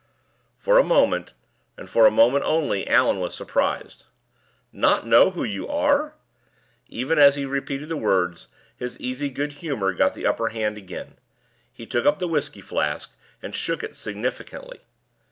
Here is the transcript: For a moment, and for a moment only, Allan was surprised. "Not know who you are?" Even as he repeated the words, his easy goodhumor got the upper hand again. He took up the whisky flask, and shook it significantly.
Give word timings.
For 0.57 0.79
a 0.79 0.83
moment, 0.83 1.33
and 1.77 1.87
for 1.87 2.07
a 2.07 2.09
moment 2.09 2.43
only, 2.43 2.87
Allan 2.87 3.19
was 3.19 3.35
surprised. 3.35 4.05
"Not 4.73 5.05
know 5.05 5.29
who 5.29 5.43
you 5.43 5.67
are?" 5.67 6.15
Even 6.87 7.19
as 7.19 7.35
he 7.35 7.45
repeated 7.45 7.87
the 7.87 7.95
words, 7.97 8.47
his 8.75 8.99
easy 8.99 9.29
goodhumor 9.29 9.93
got 9.95 10.15
the 10.15 10.25
upper 10.25 10.47
hand 10.49 10.75
again. 10.75 11.19
He 11.71 11.85
took 11.85 12.07
up 12.07 12.17
the 12.17 12.27
whisky 12.27 12.61
flask, 12.61 13.11
and 13.43 13.53
shook 13.53 13.83
it 13.83 13.95
significantly. 13.95 14.79